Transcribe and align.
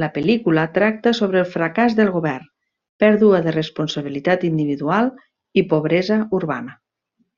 La 0.00 0.08
pel·lícula 0.16 0.64
tracta 0.74 1.12
sobre 1.20 1.40
el 1.44 1.46
fracàs 1.54 1.96
del 2.02 2.12
govern; 2.18 2.44
pèrdua 3.06 3.42
de 3.48 3.58
responsabilitat 3.60 4.48
individual 4.54 5.14
i 5.64 5.68
pobresa 5.76 6.24
urbana. 6.44 6.82